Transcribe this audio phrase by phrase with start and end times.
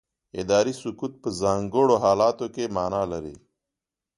[0.39, 3.35] اداري سکوت په ځانګړو حالاتو کې معنا لري.